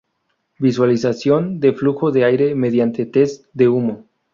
[0.57, 4.07] Visualización de flujo de aire mediante test de humo.